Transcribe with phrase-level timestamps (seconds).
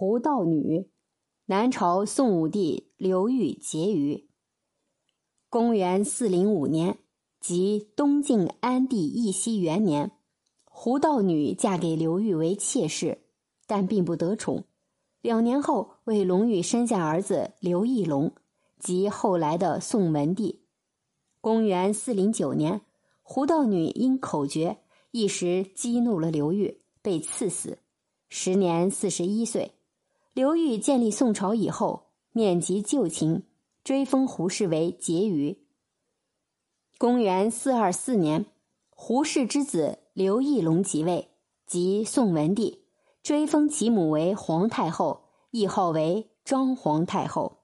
[0.00, 0.88] 胡道女，
[1.46, 4.28] 南朝宋武帝刘裕结余。
[5.50, 7.00] 公元四零五年，
[7.40, 10.12] 即东晋安帝义熙元年，
[10.64, 13.24] 胡道女嫁给刘裕为妾室，
[13.66, 14.62] 但并不得宠。
[15.20, 18.30] 两年后，为龙裕生下儿子刘义隆，
[18.78, 20.62] 即后来的宋文帝。
[21.40, 22.82] 公元四零九年，
[23.20, 24.78] 胡道女因口诀
[25.10, 27.78] 一时激怒了刘裕，被赐死，
[28.28, 29.72] 时年四十一岁。
[30.38, 33.42] 刘裕建立宋朝以后，免及旧情。
[33.82, 35.58] 追封胡氏为婕妤。
[36.96, 38.46] 公元四二四年，
[38.90, 41.30] 胡氏之子刘义隆即位，
[41.66, 42.84] 即宋文帝，
[43.20, 47.57] 追封其母为皇太后，谥号为庄皇太后。